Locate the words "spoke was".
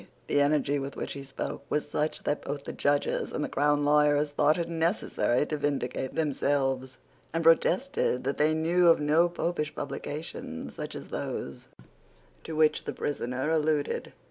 1.21-1.87